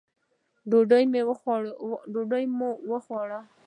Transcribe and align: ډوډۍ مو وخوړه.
ډوډۍ 0.69 2.43
مو 2.57 2.69
وخوړه. 2.89 3.39